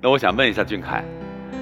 [0.00, 1.02] 那我想问一下俊凯，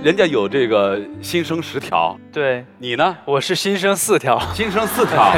[0.03, 3.17] 人家有这个新生十条，对，你呢？
[3.25, 4.39] 我是新生四条。
[4.53, 5.33] 新生四条，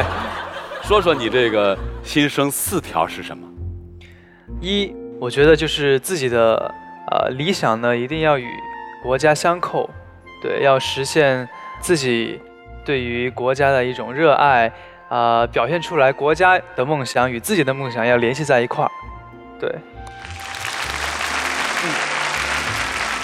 [0.82, 3.46] 说说你这个新生四条是什么？
[4.60, 6.74] 一，我觉得就是自己的
[7.10, 8.48] 呃理想呢，一定要与
[9.02, 9.88] 国家相扣，
[10.42, 11.46] 对，要实现
[11.80, 12.40] 自己
[12.84, 14.72] 对于国家的一种热爱，
[15.10, 18.90] 啊、表现出来国家的梦想与自己的梦想要联系在一块儿，
[19.60, 19.70] 对。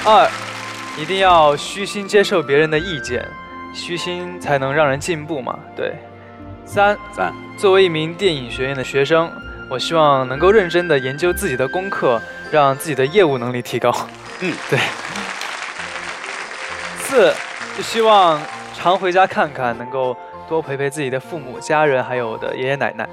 [0.05, 0.29] 二，
[0.99, 3.25] 一定要虚心接受别人的意见，
[3.73, 5.95] 虚心才能让人进步嘛，对。
[6.65, 9.31] 三，三，作为一名电影学院的学生，
[9.71, 13.95] 我希望能够认真的研究自己的功课，让自己的业务能力提高。
[14.41, 14.79] 嗯， 对。
[16.99, 17.33] 四，
[17.77, 18.41] 就希望
[18.75, 20.17] 常回家看看，能够
[20.49, 23.09] 多陪陪自己的父母、家人，还有我的爷爷奶奶。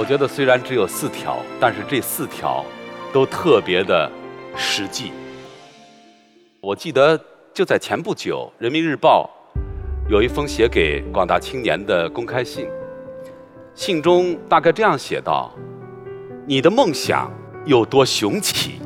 [0.00, 2.64] 我觉得虽然只有四条，但是这四条
[3.12, 4.10] 都特别的
[4.56, 5.12] 实际。
[6.62, 7.20] 我记得
[7.52, 9.28] 就在前不久，《人民日报》
[10.10, 12.66] 有一封写给广大青年的公开信，
[13.74, 15.52] 信中大概这样写道
[16.48, 17.30] ：“你的梦想
[17.66, 18.80] 有多雄起，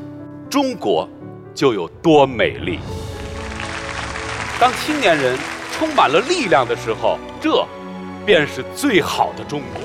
[0.49, 1.07] 中国
[1.53, 2.77] 就有多美丽。”
[4.59, 5.37] 当青年人
[5.71, 7.65] 充满了力量的时候，这
[8.25, 9.81] 便是最好的中国。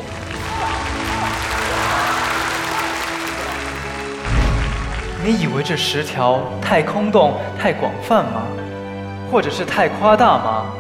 [5.23, 8.43] 你以为这十条太空洞、太广泛吗？
[9.31, 10.73] 或者是太夸大吗？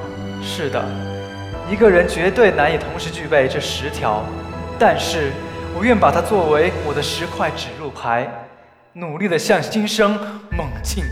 [0.42, 0.82] 是的，
[1.70, 4.24] 一个人绝对难以同时具备这十条，
[4.78, 5.30] 但是
[5.76, 8.26] 我愿把它作为我的十块指路牌，
[8.94, 10.14] 努力的向新生
[10.56, 11.04] 猛进。